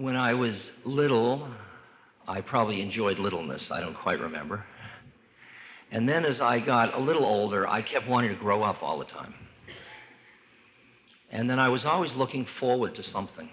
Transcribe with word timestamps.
When 0.00 0.16
I 0.16 0.32
was 0.32 0.54
little, 0.86 1.46
I 2.26 2.40
probably 2.40 2.80
enjoyed 2.80 3.18
littleness. 3.18 3.68
I 3.70 3.80
don't 3.80 3.94
quite 3.94 4.18
remember. 4.18 4.64
And 5.92 6.08
then 6.08 6.24
as 6.24 6.40
I 6.40 6.58
got 6.58 6.94
a 6.94 6.98
little 6.98 7.26
older, 7.26 7.68
I 7.68 7.82
kept 7.82 8.08
wanting 8.08 8.30
to 8.30 8.40
grow 8.40 8.62
up 8.62 8.82
all 8.82 8.98
the 8.98 9.04
time. 9.04 9.34
And 11.30 11.50
then 11.50 11.58
I 11.58 11.68
was 11.68 11.84
always 11.84 12.14
looking 12.14 12.46
forward 12.58 12.94
to 12.94 13.02
something. 13.02 13.50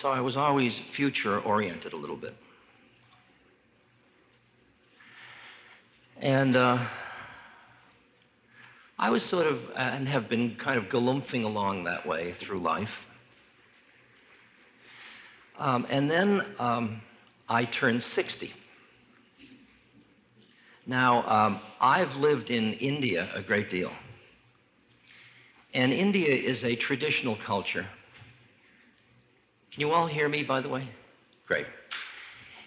So 0.00 0.10
I 0.10 0.20
was 0.20 0.36
always 0.36 0.78
future 0.94 1.40
oriented 1.40 1.94
a 1.94 1.96
little 1.96 2.16
bit. 2.16 2.36
And 6.20 6.54
uh, 6.54 6.86
I 8.98 9.10
was 9.10 9.22
sort 9.30 9.46
of, 9.46 9.58
and 9.76 10.08
have 10.08 10.28
been 10.28 10.56
kind 10.56 10.76
of 10.76 10.86
galumphing 10.86 11.44
along 11.44 11.84
that 11.84 12.06
way 12.06 12.34
through 12.44 12.60
life. 12.60 12.88
Um, 15.56 15.86
and 15.88 16.10
then 16.10 16.40
um, 16.58 17.00
I 17.48 17.64
turned 17.64 18.02
60. 18.02 18.50
Now, 20.86 21.22
um, 21.28 21.60
I've 21.80 22.16
lived 22.16 22.50
in 22.50 22.72
India 22.74 23.28
a 23.34 23.42
great 23.42 23.70
deal. 23.70 23.92
And 25.74 25.92
India 25.92 26.34
is 26.34 26.64
a 26.64 26.74
traditional 26.74 27.36
culture. 27.46 27.86
Can 29.72 29.80
you 29.80 29.90
all 29.92 30.08
hear 30.08 30.28
me, 30.28 30.42
by 30.42 30.60
the 30.60 30.68
way? 30.68 30.88
Great. 31.46 31.66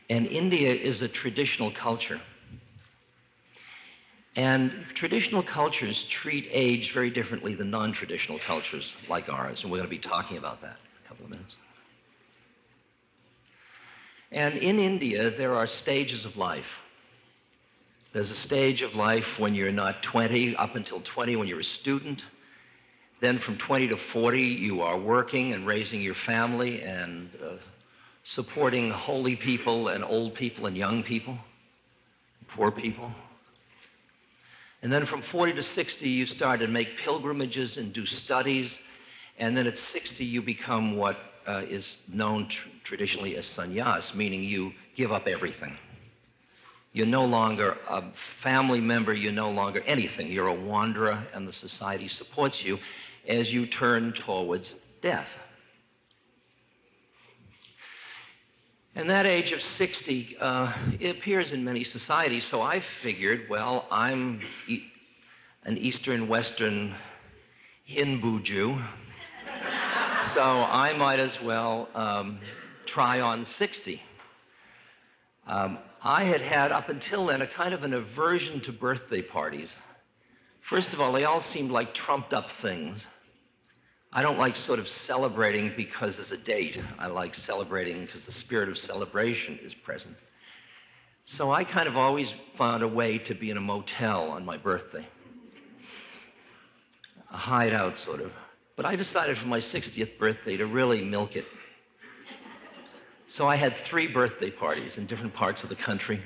And 0.09 0.27
India 0.27 0.73
is 0.73 1.01
a 1.01 1.09
traditional 1.09 1.73
culture. 1.73 2.21
And 4.35 4.71
traditional 4.95 5.43
cultures 5.43 6.05
treat 6.21 6.47
age 6.49 6.91
very 6.93 7.09
differently 7.09 7.53
than 7.53 7.69
non 7.69 7.93
traditional 7.93 8.39
cultures 8.47 8.89
like 9.09 9.27
ours. 9.27 9.59
And 9.61 9.71
we're 9.71 9.79
going 9.79 9.89
to 9.89 9.95
be 9.95 9.99
talking 9.99 10.37
about 10.37 10.61
that 10.61 10.77
in 10.77 11.05
a 11.05 11.07
couple 11.09 11.25
of 11.25 11.31
minutes. 11.31 11.55
And 14.31 14.57
in 14.57 14.79
India, 14.79 15.31
there 15.37 15.55
are 15.55 15.67
stages 15.67 16.25
of 16.25 16.37
life. 16.37 16.63
There's 18.13 18.31
a 18.31 18.35
stage 18.35 18.81
of 18.81 18.93
life 18.93 19.25
when 19.37 19.53
you're 19.53 19.71
not 19.71 19.95
20, 20.11 20.55
up 20.55 20.75
until 20.75 21.01
20 21.13 21.35
when 21.35 21.47
you're 21.47 21.59
a 21.59 21.63
student. 21.63 22.21
Then 23.21 23.39
from 23.45 23.57
20 23.57 23.89
to 23.89 23.97
40, 24.13 24.41
you 24.41 24.81
are 24.81 24.99
working 24.99 25.53
and 25.53 25.67
raising 25.67 26.01
your 26.01 26.15
family 26.25 26.81
and 26.81 27.29
uh, 27.35 27.55
supporting 28.23 28.89
holy 28.89 29.35
people 29.35 29.89
and 29.89 30.03
old 30.03 30.35
people 30.35 30.65
and 30.65 30.75
young 30.75 31.03
people, 31.03 31.37
poor 32.55 32.71
people. 32.71 33.11
And 34.81 34.91
then 34.91 35.05
from 35.05 35.21
40 35.21 35.53
to 35.53 35.63
60, 35.63 36.09
you 36.09 36.25
start 36.25 36.59
to 36.61 36.67
make 36.67 36.97
pilgrimages 37.03 37.77
and 37.77 37.93
do 37.93 38.05
studies. 38.05 38.75
And 39.37 39.55
then 39.55 39.67
at 39.67 39.77
60, 39.77 40.25
you 40.25 40.41
become 40.41 40.97
what 40.97 41.17
uh, 41.47 41.63
is 41.69 41.97
known 42.07 42.49
tr- 42.49 42.67
traditionally 42.83 43.35
as 43.35 43.45
sannyas, 43.47 44.13
meaning 44.15 44.43
you 44.43 44.71
give 44.95 45.11
up 45.11 45.27
everything. 45.27 45.77
You're 46.93 47.05
no 47.07 47.25
longer 47.25 47.77
a 47.87 48.03
family 48.43 48.81
member, 48.81 49.13
you're 49.13 49.31
no 49.31 49.51
longer 49.51 49.81
anything. 49.81 50.29
You're 50.29 50.47
a 50.47 50.61
wanderer, 50.61 51.25
and 51.33 51.47
the 51.47 51.53
society 51.53 52.09
supports 52.09 52.61
you 52.63 52.77
as 53.27 53.51
you 53.51 53.67
turn 53.67 54.13
towards 54.13 54.73
death. 55.01 55.27
And 58.93 59.09
that 59.09 59.25
age 59.25 59.53
of 59.53 59.61
60 59.61 60.35
uh, 60.41 60.73
it 60.99 61.15
appears 61.15 61.53
in 61.53 61.63
many 61.63 61.85
societies, 61.85 62.45
so 62.51 62.61
I 62.61 62.83
figured, 63.01 63.47
well, 63.49 63.87
I'm 63.89 64.41
e- 64.67 64.83
an 65.63 65.77
Eastern 65.77 66.27
Western 66.27 66.93
Hindu 67.85 68.41
Jew, 68.43 68.71
so 70.33 70.41
I 70.41 70.93
might 70.97 71.21
as 71.21 71.37
well 71.41 71.87
um, 71.95 72.39
try 72.85 73.21
on 73.21 73.45
60. 73.45 74.01
Um, 75.47 75.79
I 76.03 76.25
had 76.25 76.41
had, 76.41 76.73
up 76.73 76.89
until 76.89 77.27
then, 77.27 77.41
a 77.41 77.47
kind 77.47 77.73
of 77.73 77.83
an 77.83 77.93
aversion 77.93 78.59
to 78.61 78.73
birthday 78.73 79.21
parties. 79.21 79.71
First 80.69 80.89
of 80.89 80.99
all, 80.99 81.13
they 81.13 81.23
all 81.23 81.41
seemed 81.41 81.71
like 81.71 81.93
trumped 81.93 82.33
up 82.33 82.47
things. 82.61 83.01
I 84.13 84.21
don't 84.21 84.37
like 84.37 84.57
sort 84.57 84.79
of 84.79 84.87
celebrating 85.07 85.73
because 85.77 86.17
there's 86.17 86.31
a 86.31 86.37
date. 86.37 86.77
I 86.99 87.07
like 87.07 87.33
celebrating 87.33 88.05
because 88.05 88.21
the 88.25 88.33
spirit 88.33 88.67
of 88.67 88.77
celebration 88.77 89.57
is 89.63 89.73
present. 89.73 90.15
So 91.25 91.51
I 91.51 91.63
kind 91.63 91.87
of 91.87 91.95
always 91.95 92.31
found 92.57 92.83
a 92.83 92.87
way 92.87 93.19
to 93.19 93.33
be 93.33 93.51
in 93.51 93.57
a 93.57 93.61
motel 93.61 94.29
on 94.31 94.43
my 94.43 94.57
birthday, 94.57 95.07
a 97.31 97.37
hideout 97.37 97.97
sort 97.99 98.19
of. 98.19 98.31
But 98.75 98.85
I 98.85 98.97
decided 98.97 99.37
for 99.37 99.45
my 99.45 99.59
60th 99.59 100.17
birthday 100.17 100.57
to 100.57 100.65
really 100.65 101.01
milk 101.01 101.37
it. 101.37 101.45
So 103.29 103.47
I 103.47 103.55
had 103.55 103.73
three 103.89 104.07
birthday 104.07 104.51
parties 104.51 104.97
in 104.97 105.07
different 105.07 105.33
parts 105.33 105.63
of 105.63 105.69
the 105.69 105.75
country. 105.75 106.21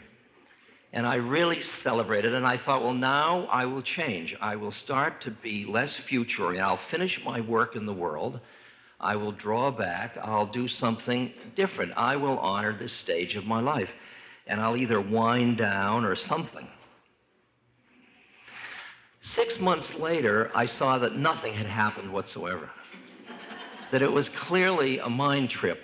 And 0.96 1.06
I 1.06 1.16
really 1.16 1.62
celebrated, 1.84 2.34
and 2.34 2.48
I 2.48 2.58
thought, 2.58 2.82
well, 2.82 2.94
now 2.94 3.48
I 3.48 3.66
will 3.66 3.82
change. 3.82 4.34
I 4.40 4.56
will 4.56 4.72
start 4.72 5.20
to 5.24 5.32
be 5.32 5.66
less 5.66 5.94
future, 6.08 6.52
and 6.52 6.62
I'll 6.62 6.80
finish 6.90 7.20
my 7.26 7.42
work 7.42 7.76
in 7.76 7.86
the 7.86 7.94
world. 7.94 8.40
I 8.98 9.18
will 9.18 9.34
draw 9.34 9.72
back. 9.72 10.18
I'll 10.18 10.46
do 10.46 10.70
something 10.70 11.34
different. 11.58 11.92
I 11.98 12.16
will 12.16 12.40
honor 12.40 12.78
this 12.80 12.94
stage 12.94 13.36
of 13.36 13.44
my 13.44 13.60
life. 13.60 13.90
And 14.48 14.62
I'll 14.62 14.78
either 14.78 15.02
wind 15.02 15.58
down 15.58 16.06
or 16.06 16.16
something. 16.16 16.70
Six 19.22 19.60
months 19.60 19.94
later, 19.96 20.50
I 20.56 20.66
saw 20.66 20.98
that 21.00 21.18
nothing 21.18 21.54
had 21.54 21.68
happened 21.68 22.14
whatsoever. 22.14 22.70
that 23.92 24.02
it 24.02 24.12
was 24.12 24.30
clearly 24.30 25.00
a 25.00 25.10
mind 25.10 25.50
trip 25.50 25.80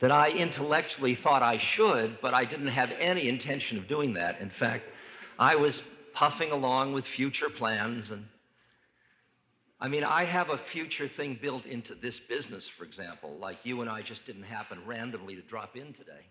that 0.00 0.12
I 0.12 0.30
intellectually 0.30 1.18
thought 1.22 1.42
I 1.42 1.58
should, 1.74 2.18
but 2.20 2.34
I 2.34 2.44
didn't 2.44 2.68
have 2.68 2.90
any 3.00 3.28
intention 3.28 3.78
of 3.78 3.88
doing 3.88 4.14
that. 4.14 4.40
In 4.40 4.50
fact, 4.58 4.84
I 5.38 5.56
was 5.56 5.80
puffing 6.14 6.50
along 6.50 6.92
with 6.92 7.04
future 7.16 7.50
plans 7.56 8.10
and 8.10 8.24
I 9.78 9.88
mean, 9.88 10.04
I 10.04 10.24
have 10.24 10.48
a 10.48 10.56
future 10.72 11.10
thing 11.20 11.38
built 11.40 11.66
into 11.66 11.94
this 12.00 12.16
business, 12.32 12.64
for 12.78 12.84
example, 12.88 13.36
like 13.36 13.60
you 13.62 13.82
and 13.84 13.90
I 13.90 14.00
just 14.00 14.24
didn't 14.24 14.48
happen 14.48 14.80
randomly 14.86 15.36
to 15.36 15.42
drop 15.42 15.76
in 15.76 15.92
today. 15.92 16.24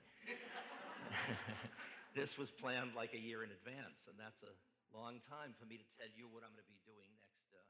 this 2.18 2.34
was 2.42 2.50
planned 2.58 2.98
like 2.98 3.14
a 3.14 3.22
year 3.22 3.46
in 3.46 3.54
advance, 3.54 4.02
and 4.10 4.18
that's 4.18 4.42
a 4.42 4.54
long 4.98 5.22
time 5.30 5.54
for 5.62 5.70
me 5.70 5.78
to 5.78 5.86
tell 6.02 6.10
you 6.18 6.26
what 6.34 6.42
I'm 6.42 6.58
going 6.58 6.66
to 6.66 6.74
be 6.74 6.82
doing 6.90 7.06
next. 7.22 7.46
Uh, 7.54 7.62